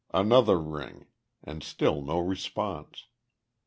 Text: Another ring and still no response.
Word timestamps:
Another 0.15 0.57
ring 0.59 1.05
and 1.43 1.61
still 1.61 2.01
no 2.01 2.17
response. 2.17 3.05